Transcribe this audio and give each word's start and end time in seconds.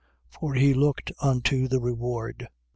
For 0.31 0.55
he 0.55 0.73
looked 0.73 1.11
unto 1.19 1.67
the 1.67 1.79
reward. 1.79 2.47